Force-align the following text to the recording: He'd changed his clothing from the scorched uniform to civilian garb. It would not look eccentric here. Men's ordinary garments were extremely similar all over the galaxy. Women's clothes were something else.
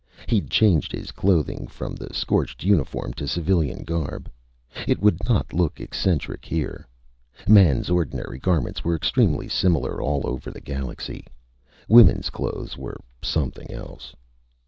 He'd 0.27 0.49
changed 0.49 0.91
his 0.91 1.11
clothing 1.11 1.67
from 1.67 1.93
the 1.93 2.11
scorched 2.11 2.63
uniform 2.63 3.13
to 3.13 3.27
civilian 3.27 3.83
garb. 3.83 4.31
It 4.87 4.99
would 4.99 5.19
not 5.29 5.53
look 5.53 5.79
eccentric 5.79 6.43
here. 6.43 6.87
Men's 7.47 7.87
ordinary 7.91 8.39
garments 8.39 8.83
were 8.83 8.95
extremely 8.95 9.47
similar 9.47 10.01
all 10.01 10.23
over 10.27 10.49
the 10.49 10.59
galaxy. 10.59 11.27
Women's 11.87 12.31
clothes 12.31 12.75
were 12.79 12.97
something 13.21 13.71
else. 13.71 14.15